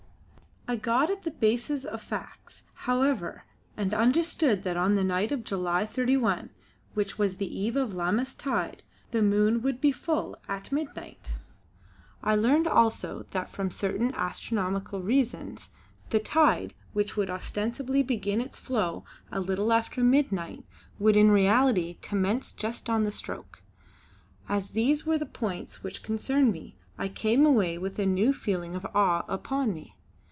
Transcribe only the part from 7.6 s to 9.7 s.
of Lammas tide, the moon